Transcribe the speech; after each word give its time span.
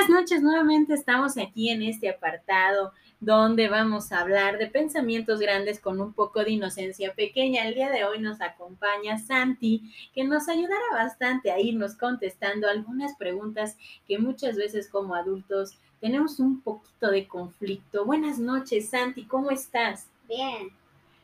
Buenas 0.00 0.22
noches, 0.22 0.42
nuevamente 0.42 0.94
estamos 0.94 1.36
aquí 1.36 1.68
en 1.68 1.82
este 1.82 2.08
apartado 2.08 2.94
donde 3.20 3.68
vamos 3.68 4.12
a 4.12 4.20
hablar 4.20 4.56
de 4.56 4.66
pensamientos 4.66 5.40
grandes 5.40 5.78
con 5.78 6.00
un 6.00 6.14
poco 6.14 6.42
de 6.42 6.52
inocencia 6.52 7.12
pequeña. 7.12 7.68
El 7.68 7.74
día 7.74 7.90
de 7.90 8.06
hoy 8.06 8.18
nos 8.18 8.40
acompaña 8.40 9.18
Santi, 9.18 9.92
que 10.14 10.24
nos 10.24 10.48
ayudará 10.48 10.80
bastante 10.94 11.50
a 11.50 11.60
irnos 11.60 11.96
contestando 11.96 12.66
algunas 12.66 13.14
preguntas 13.18 13.76
que 14.08 14.18
muchas 14.18 14.56
veces 14.56 14.88
como 14.88 15.14
adultos 15.14 15.76
tenemos 16.00 16.40
un 16.40 16.62
poquito 16.62 17.10
de 17.10 17.28
conflicto. 17.28 18.06
Buenas 18.06 18.38
noches, 18.38 18.88
Santi, 18.88 19.24
¿cómo 19.24 19.50
estás? 19.50 20.06
Bien. 20.26 20.70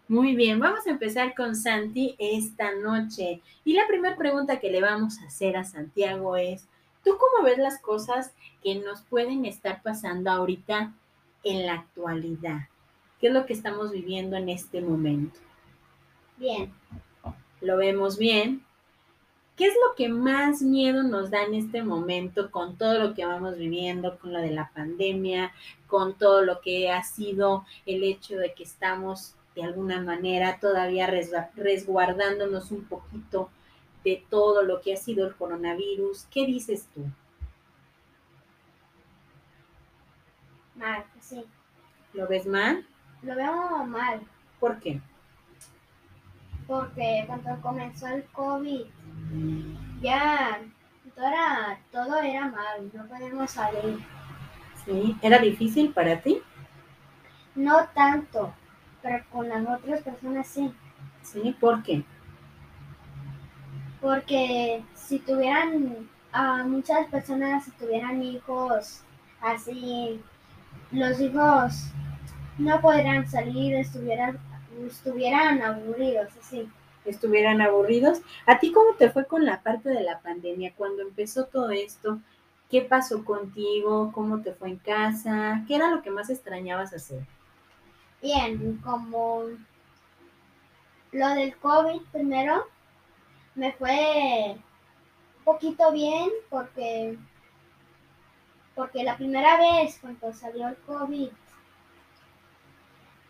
Muy 0.07 0.37
bien, 0.37 0.61
vamos 0.61 0.87
a 0.87 0.91
empezar 0.91 1.35
con 1.35 1.57
Santi 1.57 2.15
esta 2.19 2.74
noche. 2.74 3.41
Y 3.65 3.73
la 3.73 3.87
primera 3.88 4.16
pregunta 4.16 4.61
que 4.61 4.71
le 4.71 4.83
vamos 4.83 5.19
a 5.21 5.29
hacer 5.29 5.57
a 5.57 5.65
Santiago 5.65 6.37
es, 6.37 6.69
¿Tú 7.06 7.16
cómo 7.19 7.45
ves 7.45 7.59
las 7.59 7.80
cosas 7.80 8.34
que 8.65 8.74
nos 8.74 9.01
pueden 9.02 9.45
estar 9.45 9.80
pasando 9.80 10.28
ahorita 10.28 10.92
en 11.45 11.65
la 11.65 11.74
actualidad? 11.74 12.62
¿Qué 13.20 13.29
es 13.29 13.32
lo 13.32 13.46
que 13.46 13.52
estamos 13.52 13.92
viviendo 13.92 14.34
en 14.37 14.48
este 14.48 14.80
momento? 14.80 15.38
Bien. 16.37 16.73
Lo 17.60 17.77
vemos 17.77 18.19
bien. 18.19 18.65
¿Qué 19.55 19.66
es 19.66 19.74
lo 19.74 19.95
que 19.95 20.09
más 20.09 20.62
miedo 20.62 21.05
nos 21.05 21.30
da 21.30 21.45
en 21.45 21.55
este 21.55 21.84
momento 21.84 22.51
con 22.51 22.77
todo 22.77 22.98
lo 22.98 23.15
que 23.15 23.24
vamos 23.24 23.57
viviendo, 23.57 24.18
con 24.18 24.32
lo 24.32 24.41
de 24.41 24.51
la 24.51 24.73
pandemia, 24.74 25.52
con 25.87 26.15
todo 26.15 26.43
lo 26.43 26.60
que 26.60 26.91
ha 26.91 27.04
sido 27.04 27.65
el 27.87 28.02
hecho 28.02 28.37
de 28.37 28.52
que 28.52 28.65
estamos 28.65 29.37
de 29.54 29.63
alguna 29.63 30.02
manera 30.02 30.59
todavía 30.59 31.09
resguardándonos 31.54 32.73
un 32.73 32.82
poquito 32.82 33.48
de 34.07 34.24
todo 34.30 34.62
lo 34.62 34.80
que 34.80 34.95
ha 34.95 34.96
sido 34.96 35.26
el 35.26 35.35
coronavirus. 35.35 36.26
¿Qué 36.30 36.46
dices 36.46 36.88
tú? 36.95 37.04
Mal, 40.76 41.04
sí. 41.18 41.45
¿Lo 42.13 42.29
ves 42.29 42.46
mal? 42.46 42.87
Lo 43.23 43.35
veo 43.35 43.85
mal. 43.85 44.21
¿Por 44.60 44.79
qué? 44.79 45.01
Porque 46.68 47.24
cuando 47.26 47.60
comenzó 47.60 48.07
el 48.07 48.23
COVID, 48.26 48.87
ya 50.01 50.60
todo 51.16 51.26
era, 51.26 51.80
todo 51.91 52.20
era 52.20 52.48
mal, 52.48 52.88
no 52.93 53.09
podíamos 53.09 53.51
salir. 53.51 53.98
¿Sí? 54.85 55.16
¿Era 55.20 55.41
difícil 55.41 55.93
para 55.93 56.20
ti? 56.20 56.41
No 57.57 57.88
tanto, 57.88 58.54
pero 59.02 59.24
con 59.32 59.48
las 59.48 59.66
otras 59.66 60.02
personas 60.02 60.46
sí. 60.46 60.73
¿Sí? 61.23 61.57
¿Por 61.59 61.82
qué? 61.82 62.04
Porque 64.00 64.83
si 64.94 65.19
tuvieran 65.19 66.09
a 66.33 66.65
muchas 66.65 67.06
personas, 67.09 67.65
si 67.65 67.71
tuvieran 67.72 68.22
hijos 68.22 69.03
así, 69.41 70.21
los 70.91 71.21
hijos 71.21 71.91
no 72.59 72.81
podrían 72.81 73.28
salir, 73.28 73.75
estuvieran, 73.75 74.38
estuvieran 74.87 75.62
aburridos, 75.62 76.28
así. 76.41 76.69
Estuvieran 77.05 77.61
aburridos. 77.61 78.21
¿A 78.47 78.59
ti 78.59 78.72
cómo 78.72 78.94
te 78.94 79.11
fue 79.11 79.27
con 79.27 79.44
la 79.44 79.62
parte 79.62 79.88
de 79.91 80.03
la 80.03 80.21
pandemia? 80.21 80.75
Cuando 80.77 81.03
empezó 81.03 81.44
todo 81.47 81.71
esto, 81.71 82.19
¿qué 82.69 82.83
pasó 82.83 83.25
contigo? 83.25 84.10
¿Cómo 84.12 84.43
te 84.43 84.53
fue 84.53 84.71
en 84.71 84.77
casa? 84.78 85.62
¿Qué 85.69 85.77
era 85.77 85.91
lo 85.91 86.03
que 86.03 86.10
más 86.10 86.31
extrañabas 86.31 86.93
hacer? 86.93 87.25
Bien, 88.21 88.78
como 88.84 89.44
lo 91.12 91.28
del 91.28 91.56
COVID 91.56 92.00
primero, 92.10 92.66
me 93.56 93.72
fue 93.72 94.56
un 95.39 95.44
poquito 95.44 95.91
bien 95.93 96.31
porque 96.49 97.19
porque 98.75 99.03
la 99.03 99.17
primera 99.17 99.59
vez 99.59 99.99
cuando 100.00 100.33
salió 100.33 100.69
el 100.69 100.77
COVID 100.77 101.31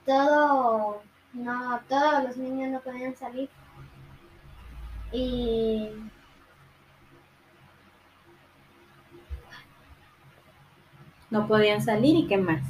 todo 0.05 1.03
no 1.37 1.81
todos 1.89 2.25
los 2.25 2.37
niños 2.37 2.71
no 2.71 2.81
podían 2.81 3.15
salir. 3.15 3.51
Y 5.13 5.91
no 11.31 11.47
podían 11.47 11.83
salir 11.83 12.17
y 12.17 12.27
qué 12.27 12.37
más 12.37 12.63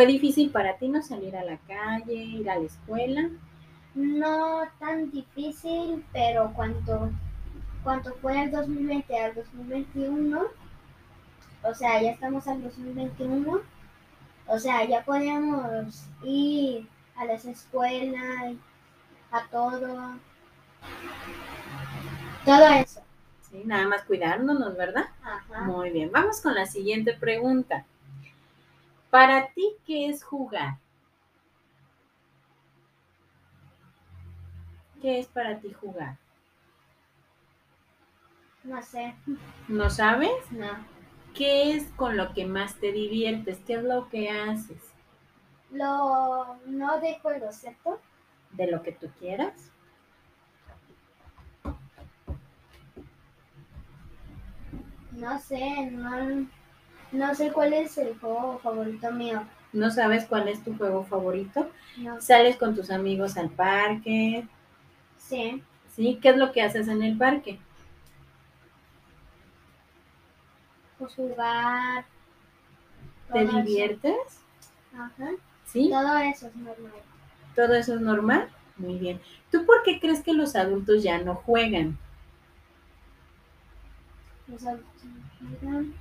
¿Fue 0.00 0.06
difícil 0.06 0.48
para 0.50 0.78
ti 0.78 0.88
no 0.88 1.02
salir 1.02 1.36
a 1.36 1.44
la 1.44 1.58
calle, 1.58 2.14
ir 2.14 2.48
a 2.48 2.58
la 2.58 2.64
escuela? 2.64 3.28
No 3.94 4.62
tan 4.78 5.10
difícil, 5.10 6.02
pero 6.10 6.54
cuando, 6.54 7.10
cuando 7.84 8.14
fue 8.14 8.44
el 8.44 8.50
2020 8.50 9.18
al 9.22 9.34
2021, 9.34 10.42
o 11.62 11.74
sea, 11.74 12.00
ya 12.00 12.12
estamos 12.12 12.48
al 12.48 12.62
2021, 12.62 13.60
o 14.46 14.58
sea, 14.58 14.86
ya 14.86 15.04
podíamos 15.04 16.06
ir 16.22 16.88
a 17.14 17.26
las 17.26 17.44
escuelas, 17.44 18.54
a 19.30 19.46
todo, 19.50 20.14
todo 22.46 22.68
eso. 22.68 23.02
Sí, 23.50 23.64
nada 23.66 23.86
más 23.86 24.04
cuidándonos, 24.04 24.78
¿verdad? 24.78 25.10
Ajá. 25.22 25.64
Muy 25.64 25.90
bien, 25.90 26.10
vamos 26.10 26.40
con 26.40 26.54
la 26.54 26.64
siguiente 26.64 27.12
pregunta. 27.12 27.84
Para 29.10 29.48
ti, 29.52 29.76
¿qué 29.84 30.08
es 30.08 30.22
jugar? 30.22 30.78
¿Qué 35.02 35.18
es 35.18 35.26
para 35.26 35.58
ti 35.58 35.72
jugar? 35.72 36.16
No 38.62 38.80
sé. 38.82 39.14
¿No 39.66 39.90
sabes? 39.90 40.52
No. 40.52 40.68
¿Qué 41.34 41.72
es 41.72 41.88
con 41.96 42.16
lo 42.16 42.34
que 42.34 42.44
más 42.46 42.76
te 42.76 42.92
diviertes? 42.92 43.58
¿Qué 43.66 43.74
es 43.74 43.82
lo 43.82 44.08
que 44.08 44.30
haces? 44.30 44.82
Lo 45.72 46.56
no 46.66 47.00
de 47.00 47.18
juego, 47.20 47.50
¿cierto? 47.52 48.00
De 48.52 48.70
lo 48.70 48.82
que 48.82 48.92
tú 48.92 49.08
quieras. 49.18 49.70
No 55.12 55.38
sé, 55.38 55.90
no, 55.90 56.46
no 57.12 57.34
sé 57.34 57.52
cuál 57.52 57.72
es 57.72 57.96
el 57.98 58.18
juego 58.18 58.58
favorito 58.62 59.10
mío. 59.12 59.42
¿No 59.72 59.90
sabes 59.90 60.24
cuál 60.26 60.48
es 60.48 60.62
tu 60.64 60.76
juego 60.76 61.04
favorito? 61.04 61.70
No. 61.96 62.20
¿Sales 62.20 62.56
con 62.56 62.74
tus 62.74 62.90
amigos 62.90 63.36
al 63.36 63.50
parque? 63.50 64.46
Sí. 65.18 65.62
¿Sí? 65.94 66.18
¿Qué 66.20 66.30
es 66.30 66.36
lo 66.36 66.52
que 66.52 66.62
haces 66.62 66.88
en 66.88 67.02
el 67.02 67.16
parque? 67.16 67.58
Pues 70.98 71.14
jugar. 71.14 72.04
¿Te 73.32 73.44
todo 73.46 73.48
eso. 73.48 73.62
diviertes? 73.62 74.40
Ajá. 74.92 75.30
¿Sí? 75.66 75.88
Todo 75.90 76.18
eso 76.18 76.46
es 76.48 76.56
normal. 76.56 76.92
¿Todo 77.54 77.74
eso 77.74 77.94
es 77.94 78.00
normal? 78.00 78.48
Muy 78.76 78.98
bien. 78.98 79.20
¿Tú 79.50 79.64
por 79.66 79.82
qué 79.84 80.00
crees 80.00 80.20
que 80.22 80.32
los 80.32 80.56
adultos 80.56 81.02
ya 81.02 81.18
no 81.18 81.34
juegan? 81.36 81.96
Los 84.48 84.66
adultos 84.66 85.04
no 85.04 85.58
juegan. 85.60 85.94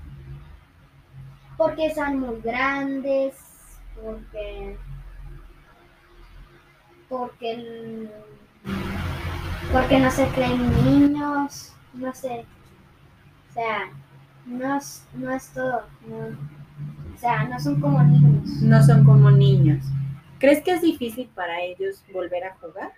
Porque 1.59 1.93
son 1.93 2.21
muy 2.21 2.39
grandes, 2.39 3.35
porque 4.01 4.77
porque 7.09 8.09
porque 9.73 9.99
no 9.99 10.09
se 10.09 10.25
creen 10.29 10.85
niños, 10.85 11.73
no 11.93 12.13
sé. 12.13 12.45
O 13.49 13.53
sea, 13.53 13.89
no 14.45 14.77
es, 14.77 15.05
no 15.13 15.31
es 15.31 15.49
todo. 15.49 15.83
no. 16.07 16.17
O 17.13 17.17
sea, 17.17 17.43
no 17.43 17.59
son 17.59 17.81
como 17.81 18.01
niños. 18.03 18.61
No 18.61 18.81
son 18.81 19.03
como 19.03 19.29
niños. 19.29 19.83
¿Crees 20.39 20.63
que 20.63 20.71
es 20.71 20.81
difícil 20.81 21.27
para 21.35 21.61
ellos 21.61 22.01
volver 22.13 22.45
a 22.45 22.55
jugar? 22.55 22.93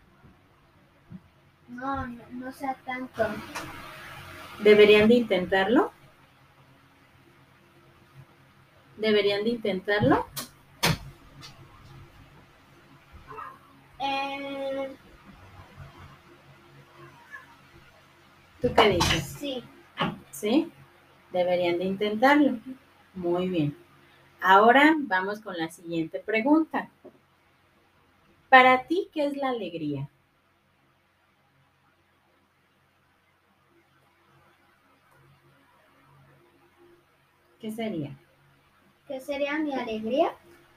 No, 1.68 2.06
no, 2.06 2.22
no 2.32 2.52
sea 2.52 2.76
tanto. 2.86 3.26
¿Deberían 4.64 5.08
de 5.08 5.16
intentarlo? 5.16 5.92
¿Deberían 9.02 9.44
de 9.44 9.50
intentarlo? 9.50 10.28
Eh, 14.00 14.96
¿Tú 18.62 18.72
qué 18.76 18.90
dices? 18.90 19.24
sí, 19.40 19.64
¿Sí? 20.30 20.72
Deberían 21.32 21.80
de 21.80 21.86
intentarlo. 21.86 22.60
Muy 23.16 23.50
bien. 23.50 23.76
Ahora 24.40 24.96
vamos 25.00 25.40
con 25.42 25.58
la 25.58 25.72
siguiente 25.72 26.20
pregunta. 26.20 26.88
Para 28.50 28.84
ti, 28.84 29.10
¿qué 29.12 29.26
es 29.26 29.36
la 29.36 29.50
alegría? 29.50 30.08
¿Qué 37.60 37.72
sería? 37.72 38.16
¿Qué 39.12 39.20
sería 39.20 39.60
mi 39.60 39.74
alegría? 39.74 40.32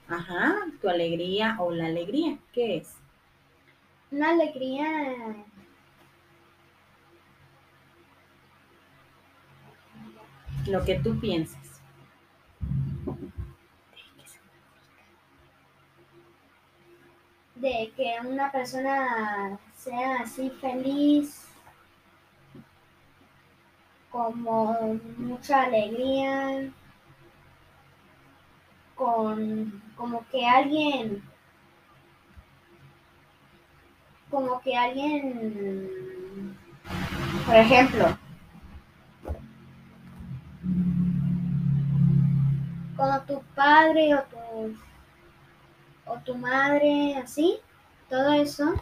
Ajá, 0.08 0.56
tu 0.82 0.88
alegría 0.88 1.56
o 1.60 1.70
la 1.70 1.86
alegría, 1.86 2.36
¿qué 2.52 2.78
es? 2.78 2.96
una 4.10 4.30
alegría 4.30 4.86
Lo 10.66 10.84
que 10.84 10.96
tú 10.96 11.20
pienses. 11.20 11.58
de 17.56 17.92
que 17.96 18.16
una 18.26 18.50
persona 18.50 19.58
sea 19.76 20.22
así 20.22 20.50
feliz, 20.50 21.46
como 24.10 25.00
mucha 25.16 25.62
alegría, 25.62 26.70
con 29.04 29.82
como 29.96 30.24
que 30.30 30.46
alguien 30.46 31.22
como 34.30 34.58
que 34.62 34.74
alguien 34.74 36.56
por 37.44 37.56
ejemplo 37.56 38.16
como 42.96 43.20
tu 43.26 43.42
padre 43.54 44.14
o 44.14 44.22
tu 44.22 44.76
o 46.06 46.18
tu 46.24 46.34
madre 46.36 47.16
así 47.18 47.58
todo 48.08 48.32
eso 48.32 48.74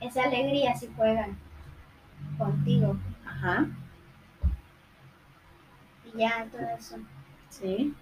es 0.00 0.16
alegría 0.16 0.74
si 0.74 0.88
juegan 0.96 1.36
contigo. 2.38 2.96
Ajá, 3.26 3.66
y 6.06 6.18
ya 6.18 6.46
todo 6.50 6.66
eso. 6.78 6.96
Sí. 7.50 7.94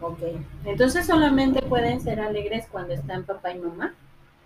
Ok. 0.00 0.20
Entonces 0.64 1.06
solamente 1.06 1.62
pueden 1.62 2.00
ser 2.00 2.20
alegres 2.20 2.66
cuando 2.70 2.94
están 2.94 3.24
papá 3.24 3.52
y 3.52 3.58
mamá 3.58 3.94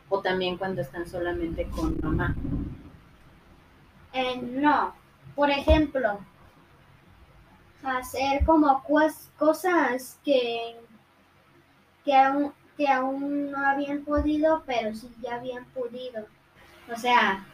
o 0.08 0.20
también 0.20 0.56
cuando 0.56 0.82
están 0.82 1.06
solamente 1.06 1.66
con 1.68 1.98
mamá. 2.02 2.34
Eh, 4.12 4.36
no, 4.42 4.94
por 5.34 5.50
ejemplo, 5.50 6.18
hacer 7.82 8.44
como 8.44 8.82
cosas 9.38 10.18
que, 10.24 10.76
que, 12.04 12.14
aún, 12.16 12.52
que 12.76 12.88
aún 12.88 13.50
no 13.50 13.66
habían 13.66 14.04
podido, 14.04 14.62
pero 14.66 14.94
sí 14.94 15.10
ya 15.22 15.36
habían 15.36 15.64
podido. 15.66 16.26
O 16.92 16.96
sea, 16.96 17.46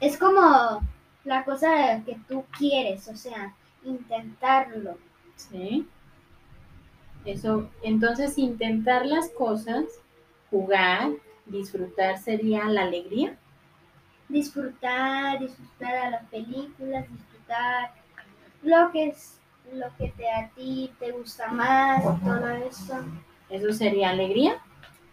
es 0.00 0.18
como 0.18 0.80
la 1.24 1.44
cosa 1.44 2.02
que 2.04 2.18
tú 2.28 2.44
quieres, 2.58 3.08
o 3.08 3.16
sea, 3.16 3.54
intentarlo. 3.84 4.98
Sí. 5.36 5.88
Eso, 7.24 7.70
entonces 7.82 8.36
intentar 8.38 9.06
las 9.06 9.30
cosas, 9.30 9.84
jugar, 10.50 11.12
disfrutar 11.46 12.18
sería 12.18 12.64
la 12.66 12.82
alegría. 12.82 13.36
Disfrutar, 14.28 15.38
disfrutar 15.38 15.94
a 15.94 16.10
las 16.10 16.24
películas, 16.26 17.06
disfrutar 17.10 17.92
lo 18.62 18.90
que 18.90 19.08
es 19.08 19.40
lo 19.72 19.86
que 19.96 20.08
te, 20.16 20.30
a 20.30 20.48
ti 20.50 20.92
te 20.98 21.12
gusta 21.12 21.48
más, 21.50 22.02
todo 22.02 22.48
eso. 22.48 22.94
Eso 23.48 23.72
sería 23.72 24.10
alegría. 24.10 24.58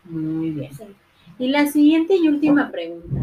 Muy 0.03 0.51
bien. 0.51 0.73
Sí. 0.73 0.83
Y 1.39 1.47
la 1.47 1.67
siguiente 1.67 2.15
y 2.15 2.27
última 2.27 2.69
pregunta. 2.71 3.21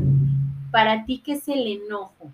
Para 0.70 1.04
ti, 1.04 1.22
¿qué 1.24 1.32
es 1.32 1.48
el 1.48 1.66
enojo? 1.66 2.32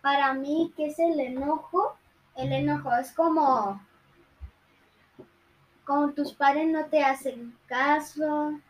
Para 0.00 0.32
mí, 0.34 0.72
¿qué 0.76 0.86
es 0.86 0.98
el 0.98 1.18
enojo? 1.20 1.96
El 2.36 2.52
enojo 2.52 2.94
es 2.96 3.12
como, 3.12 3.80
como 5.88 6.12
tus 6.12 6.34
padres 6.34 6.68
no 6.68 6.84
te 6.84 7.02
hacen 7.02 7.56
caso, 7.66 8.60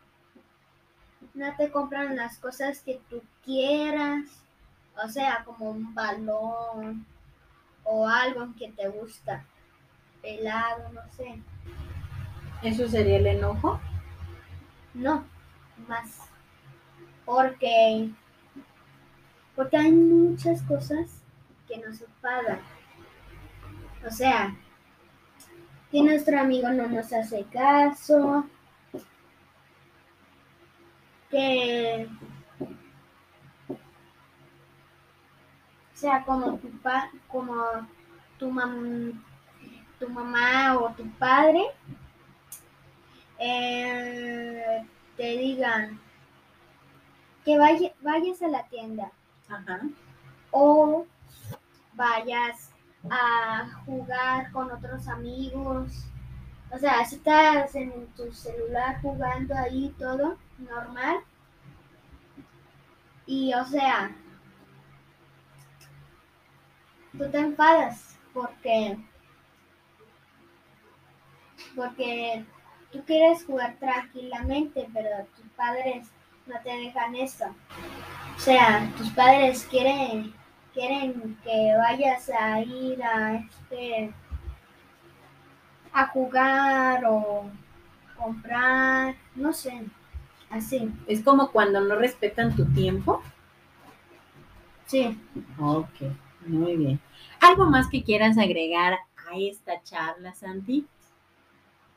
no 1.35 1.57
te 1.57 1.69
compran 1.69 2.15
las 2.15 2.39
cosas 2.39 2.81
que 2.81 3.01
tú 3.11 3.21
quieras, 3.45 4.25
o 5.05 5.09
sea, 5.09 5.43
como 5.45 5.71
un 5.71 5.93
balón 5.97 7.05
o 7.83 8.07
algo 8.07 8.47
que 8.57 8.71
te 8.71 8.87
gusta, 8.89 9.45
helado, 10.23 10.93
no 10.93 11.01
sé. 11.17 11.43
¿Eso 12.63 12.87
sería 12.87 13.17
el 13.17 13.27
enojo? 13.27 13.81
No, 14.95 15.25
más. 15.89 16.21
Porque, 17.25 18.11
porque 19.57 19.77
hay 19.77 19.91
muchas 19.91 20.63
cosas 20.63 21.21
que 21.67 21.79
nos 21.79 22.01
enfadan. 22.01 22.61
O 24.07 24.11
sea, 24.13 24.55
que 25.91 26.03
nuestro 26.03 26.39
amigo 26.41 26.69
no 26.71 26.87
nos 26.89 27.13
hace 27.13 27.45
caso, 27.45 28.45
que, 31.31 32.09
sea, 35.95 36.25
como 36.25 36.57
tu 36.59 36.71
pa, 36.81 37.11
como 37.29 37.55
tu 38.39 38.51
mam, 38.51 39.23
tu 39.99 40.09
mamá 40.09 40.77
o 40.79 40.91
tu 40.93 41.09
padre 41.19 41.63
eh, 43.39 44.87
te 45.17 45.37
digan 45.39 45.99
que 47.45 47.59
vaya- 47.59 47.95
vayas 48.01 48.41
a 48.43 48.49
la 48.49 48.63
tienda 48.69 49.11
Ajá. 49.49 49.81
o 50.51 51.07
vayas 51.95 52.71
a 53.11 53.69
jugar 53.85 54.51
con 54.53 54.71
otros 54.71 55.09
amigos. 55.09 56.07
O 56.71 56.79
sea, 56.79 57.05
si 57.05 57.17
estás 57.17 57.75
en 57.75 58.07
tu 58.09 58.33
celular 58.33 59.01
jugando 59.01 59.55
ahí 59.55 59.95
todo 59.99 60.37
normal. 60.59 61.19
Y 63.27 63.53
o 63.55 63.65
sea, 63.67 64.11
tú 67.17 67.31
te 67.31 67.39
enfadas 67.39 68.19
porque 68.33 68.99
porque 71.75 72.45
tú 72.91 73.03
quieres 73.05 73.45
jugar 73.45 73.77
tranquilamente, 73.79 74.89
pero 74.93 75.27
tus 75.37 75.47
padres 75.51 76.09
no 76.47 76.59
te 76.63 76.71
dejan 76.71 77.15
eso. 77.15 77.47
O 78.37 78.41
sea, 78.41 78.91
tus 78.97 79.11
padres 79.11 79.67
quieren 79.71 80.35
quieren 80.79 81.37
que 81.43 81.75
vayas 81.77 82.31
a 82.31 82.61
ir 82.61 83.03
a 83.03 83.35
este 83.35 84.13
a 85.93 86.07
jugar 86.07 87.05
o 87.05 87.51
comprar, 88.17 89.17
no 89.35 89.53
sé, 89.53 89.83
así. 90.51 90.89
Es 91.09 91.23
como 91.23 91.51
cuando 91.51 91.81
no 91.81 91.97
respetan 91.97 92.55
tu 92.55 92.65
tiempo. 92.67 93.21
Sí. 94.87 95.19
Ok, 95.59 96.13
muy 96.47 96.77
bien. 96.77 97.01
¿Algo 97.41 97.65
más 97.65 97.89
que 97.89 98.05
quieras 98.05 98.39
agregar 98.39 98.93
a 98.93 99.37
esta 99.37 99.83
charla, 99.83 100.33
Santi? 100.35 100.87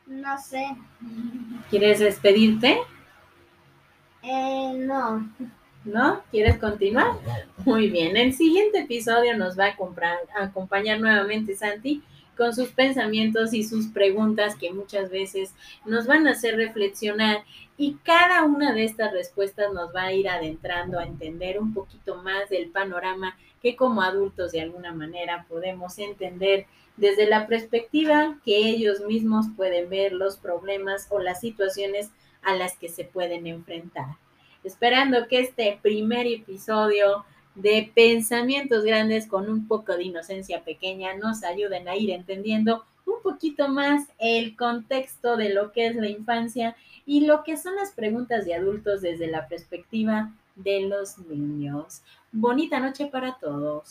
No 0.07 0.37
sé. 0.39 0.75
¿Quieres 1.69 1.99
despedirte? 1.99 2.79
Eh, 4.23 4.73
no. 4.75 5.29
¿No? 5.83 6.21
¿Quieres 6.29 6.57
continuar? 6.59 7.13
Muy 7.65 7.89
bien. 7.89 8.15
El 8.15 8.33
siguiente 8.33 8.79
episodio 8.81 9.35
nos 9.35 9.57
va 9.57 9.67
a, 9.67 9.75
comprar- 9.75 10.19
a 10.37 10.43
acompañar 10.43 10.99
nuevamente 10.99 11.55
Santi 11.55 12.03
con 12.37 12.53
sus 12.55 12.69
pensamientos 12.69 13.53
y 13.53 13.63
sus 13.63 13.87
preguntas 13.87 14.55
que 14.55 14.71
muchas 14.71 15.09
veces 15.09 15.53
nos 15.85 16.05
van 16.07 16.27
a 16.27 16.31
hacer 16.31 16.55
reflexionar 16.55 17.43
y 17.77 17.95
cada 18.03 18.43
una 18.43 18.73
de 18.73 18.83
estas 18.83 19.11
respuestas 19.11 19.73
nos 19.73 19.93
va 19.95 20.03
a 20.03 20.13
ir 20.13 20.29
adentrando 20.29 20.99
a 20.99 21.03
entender 21.03 21.59
un 21.59 21.73
poquito 21.73 22.15
más 22.21 22.49
del 22.49 22.69
panorama 22.69 23.35
que 23.61 23.75
como 23.75 24.01
adultos 24.01 24.51
de 24.51 24.61
alguna 24.61 24.91
manera 24.93 25.45
podemos 25.49 25.97
entender 25.99 26.65
desde 26.97 27.27
la 27.27 27.47
perspectiva 27.47 28.37
que 28.45 28.57
ellos 28.57 29.01
mismos 29.01 29.47
pueden 29.55 29.89
ver 29.89 30.13
los 30.13 30.37
problemas 30.37 31.07
o 31.09 31.19
las 31.19 31.39
situaciones 31.41 32.09
a 32.43 32.55
las 32.55 32.77
que 32.77 32.89
se 32.89 33.03
pueden 33.03 33.45
enfrentar 33.47 34.15
esperando 34.63 35.27
que 35.27 35.39
este 35.39 35.79
primer 35.81 36.27
episodio 36.27 37.25
de 37.55 37.91
pensamientos 37.93 38.83
grandes 38.83 39.27
con 39.27 39.49
un 39.49 39.67
poco 39.67 39.97
de 39.97 40.03
inocencia 40.03 40.63
pequeña 40.63 41.15
nos 41.15 41.43
ayuden 41.43 41.87
a 41.87 41.95
ir 41.95 42.11
entendiendo 42.11 42.85
un 43.05 43.21
poquito 43.21 43.67
más 43.67 44.07
el 44.19 44.55
contexto 44.55 45.35
de 45.35 45.49
lo 45.53 45.71
que 45.71 45.87
es 45.87 45.95
la 45.95 46.07
infancia 46.07 46.75
y 47.05 47.25
lo 47.25 47.43
que 47.43 47.57
son 47.57 47.75
las 47.75 47.91
preguntas 47.91 48.45
de 48.45 48.55
adultos 48.55 49.01
desde 49.01 49.27
la 49.27 49.47
perspectiva 49.47 50.31
de 50.55 50.81
los 50.81 51.17
niños. 51.17 52.01
Bonita 52.31 52.79
noche 52.79 53.07
para 53.07 53.37
todos. 53.39 53.89